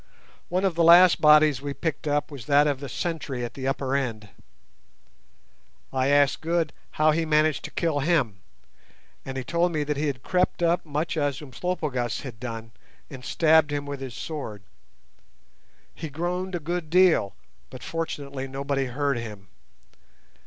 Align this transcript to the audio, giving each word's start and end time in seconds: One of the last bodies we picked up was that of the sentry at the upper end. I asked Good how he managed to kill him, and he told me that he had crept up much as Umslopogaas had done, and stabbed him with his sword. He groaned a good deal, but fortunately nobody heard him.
One 0.49 0.65
of 0.65 0.73
the 0.73 0.83
last 0.83 1.21
bodies 1.21 1.61
we 1.61 1.75
picked 1.75 2.07
up 2.07 2.31
was 2.31 2.47
that 2.47 2.65
of 2.65 2.79
the 2.79 2.89
sentry 2.89 3.45
at 3.45 3.53
the 3.53 3.67
upper 3.67 3.95
end. 3.95 4.29
I 5.93 6.07
asked 6.07 6.41
Good 6.41 6.73
how 6.93 7.11
he 7.11 7.23
managed 7.23 7.63
to 7.65 7.69
kill 7.69 7.99
him, 7.99 8.39
and 9.25 9.37
he 9.37 9.43
told 9.43 9.71
me 9.71 9.83
that 9.83 9.97
he 9.97 10.07
had 10.07 10.23
crept 10.23 10.63
up 10.63 10.83
much 10.87 11.17
as 11.17 11.39
Umslopogaas 11.39 12.21
had 12.21 12.39
done, 12.39 12.71
and 13.11 13.23
stabbed 13.23 13.71
him 13.71 13.85
with 13.85 13.99
his 13.99 14.15
sword. 14.15 14.63
He 15.93 16.09
groaned 16.09 16.55
a 16.55 16.59
good 16.59 16.89
deal, 16.89 17.35
but 17.69 17.83
fortunately 17.83 18.47
nobody 18.47 18.85
heard 18.85 19.19
him. 19.19 19.49